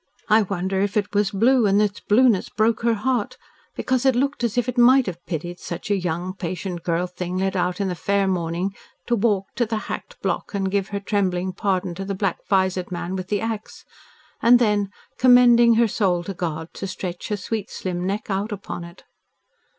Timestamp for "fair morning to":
7.93-9.15